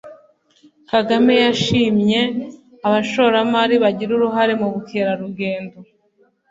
Kagame 0.89 1.33
yashimye 1.45 2.19
abashoramari 2.87 3.75
bagira 3.83 4.11
uruhare 4.17 4.53
mu 4.61 4.67
bukerarugendo 4.73 5.77